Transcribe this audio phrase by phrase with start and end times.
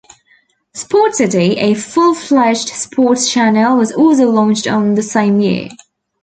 [0.73, 5.69] SportCity, a full-fledged sports channel was also launched on the same year.